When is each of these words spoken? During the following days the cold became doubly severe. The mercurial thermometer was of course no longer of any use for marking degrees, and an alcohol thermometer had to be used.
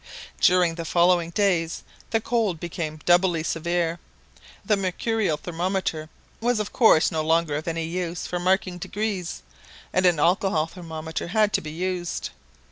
During 0.39 0.73
the 0.73 0.83
following 0.83 1.29
days 1.29 1.83
the 2.09 2.19
cold 2.19 2.59
became 2.59 3.01
doubly 3.05 3.43
severe. 3.43 3.99
The 4.65 4.75
mercurial 4.75 5.37
thermometer 5.37 6.09
was 6.39 6.59
of 6.59 6.73
course 6.73 7.11
no 7.11 7.21
longer 7.21 7.55
of 7.55 7.67
any 7.67 7.85
use 7.85 8.25
for 8.25 8.39
marking 8.39 8.79
degrees, 8.79 9.43
and 9.93 10.07
an 10.07 10.19
alcohol 10.19 10.65
thermometer 10.65 11.27
had 11.27 11.53
to 11.53 11.61
be 11.61 11.69
used. 11.69 12.31